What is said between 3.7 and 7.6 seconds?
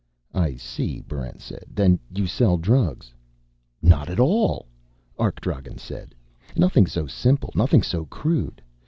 "Not at all!" Arkdragen said. "Nothing so simple,